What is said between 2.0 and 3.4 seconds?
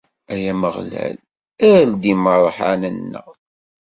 imeṛhan-nneɣ.